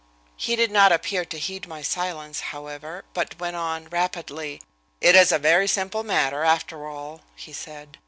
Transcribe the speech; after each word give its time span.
He 0.35 0.55
did 0.55 0.71
not 0.71 0.91
appear 0.91 1.25
to 1.25 1.37
heed 1.37 1.67
my 1.67 1.83
silence 1.83 2.39
however, 2.39 3.05
but 3.13 3.37
went 3.39 3.55
on 3.55 3.87
rapidly: 3.89 4.59
"It 4.99 5.13
is 5.13 5.31
a 5.31 5.37
very 5.37 5.67
simple 5.67 6.01
matter, 6.01 6.43
after 6.43 6.87
all," 6.87 7.21
he 7.35 7.53
said. 7.53 7.99